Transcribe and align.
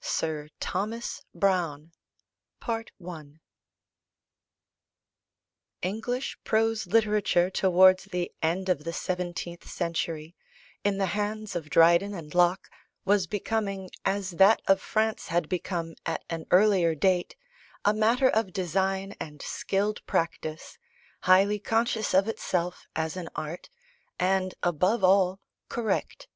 SIR 0.00 0.48
THOMAS 0.60 1.22
BROWNE 1.36 1.92
ENGLISH 5.84 6.36
prose 6.42 6.86
literature 6.88 7.48
towards 7.48 8.06
the 8.06 8.32
end 8.42 8.68
of 8.68 8.82
the 8.82 8.92
seventeenth 8.92 9.70
century, 9.70 10.34
in 10.82 10.98
the 10.98 11.06
hands 11.14 11.54
of 11.54 11.70
Dryden 11.70 12.12
and 12.12 12.34
Locke, 12.34 12.68
was 13.04 13.28
becoming, 13.28 13.88
as 14.04 14.32
that 14.32 14.60
of 14.66 14.80
France 14.80 15.28
had 15.28 15.48
become 15.48 15.94
at 16.04 16.24
an 16.28 16.46
earlier 16.50 16.96
date, 16.96 17.36
a 17.84 17.94
matter 17.94 18.28
of 18.30 18.52
design 18.52 19.14
and 19.20 19.40
skilled 19.42 20.04
practice, 20.06 20.76
highly 21.20 21.60
conscious 21.60 22.12
of 22.14 22.26
itself 22.26 22.88
as 22.96 23.16
an 23.16 23.28
art, 23.36 23.70
and, 24.18 24.56
above 24.60 25.04
all, 25.04 25.38
correct. 25.68 26.26